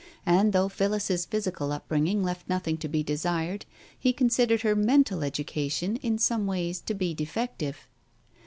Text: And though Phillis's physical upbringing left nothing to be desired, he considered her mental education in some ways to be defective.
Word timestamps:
And 0.25 0.51
though 0.51 0.67
Phillis's 0.67 1.27
physical 1.27 1.71
upbringing 1.71 2.23
left 2.23 2.49
nothing 2.49 2.75
to 2.77 2.87
be 2.87 3.03
desired, 3.03 3.67
he 3.99 4.13
considered 4.13 4.63
her 4.63 4.75
mental 4.75 5.23
education 5.23 5.97
in 5.97 6.17
some 6.17 6.47
ways 6.47 6.81
to 6.87 6.95
be 6.95 7.13
defective. 7.13 7.85